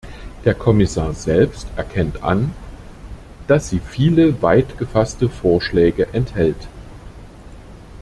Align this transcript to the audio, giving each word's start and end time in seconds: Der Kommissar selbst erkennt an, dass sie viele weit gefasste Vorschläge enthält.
Der 0.45 0.55
Kommissar 0.55 1.13
selbst 1.13 1.67
erkennt 1.75 2.23
an, 2.23 2.55
dass 3.45 3.69
sie 3.69 3.79
viele 3.79 4.41
weit 4.41 4.79
gefasste 4.79 5.29
Vorschläge 5.29 6.07
enthält. 6.11 6.67